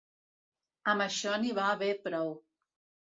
[0.93, 2.33] Amb això n'hi va haver prou.